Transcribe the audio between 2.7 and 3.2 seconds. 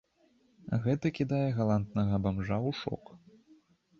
шок.